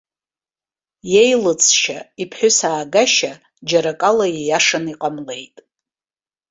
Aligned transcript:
Иеилыҵшьа, 1.11 1.99
иԥҳәыс 2.23 2.57
аагашьа, 2.69 3.33
џьара 3.69 3.91
акала 3.93 4.25
ииашаны 4.29 4.91
иҟамлеит. 4.93 5.55